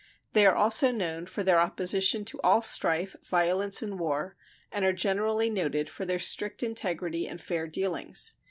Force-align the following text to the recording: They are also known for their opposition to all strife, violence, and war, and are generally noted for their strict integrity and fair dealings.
They 0.33 0.47
are 0.47 0.55
also 0.55 0.89
known 0.89 1.27
for 1.27 1.43
their 1.43 1.59
opposition 1.59 2.25
to 2.25 2.41
all 2.41 2.63
strife, 2.63 3.15
violence, 3.23 3.83
and 3.83 3.99
war, 3.99 4.35
and 4.71 4.83
are 4.83 4.93
generally 4.93 5.51
noted 5.51 5.91
for 5.91 6.05
their 6.07 6.17
strict 6.17 6.63
integrity 6.63 7.27
and 7.27 7.39
fair 7.39 7.67
dealings. 7.67 8.33